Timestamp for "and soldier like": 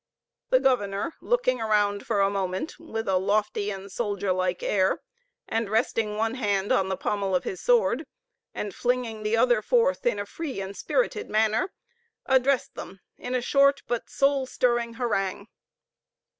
3.69-4.63